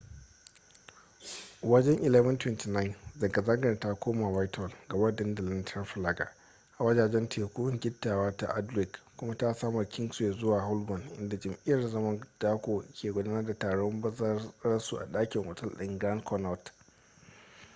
wajen 1.61 1.97
11:29 1.99 2.95
zanga-zangar 3.19 3.79
ta 3.79 3.95
koma 3.95 4.29
whitehall 4.29 4.71
gaba 4.89 5.15
da 5.15 5.15
dandalin 5.15 5.65
trafalgar 5.65 6.33
a 6.77 6.83
wajajen 6.83 7.29
teku 7.29 7.79
gittawa 7.79 8.35
ta 8.37 8.47
aldwych 8.55 8.99
kuma 9.17 9.37
ta 9.37 9.53
saman 9.53 9.87
kingsway 9.87 10.31
zuwa 10.31 10.61
holborn 10.61 11.03
inda 11.19 11.37
jam'iyyar 11.37 11.89
zaman 11.89 12.25
dako 12.39 12.83
ke 13.01 13.11
gudanar 13.11 13.45
da 13.45 13.53
taron 13.57 14.01
bazararsu 14.01 14.97
a 14.97 15.05
dakin 15.05 15.47
otal 15.47 15.69
ɗin 15.77 15.99
grand 15.99 16.23
connaught 16.25 16.71